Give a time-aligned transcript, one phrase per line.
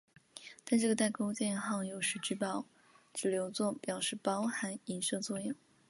[0.65, 2.33] 但这个带钩箭号有时只
[3.29, 5.55] 留作表示包含映射时用。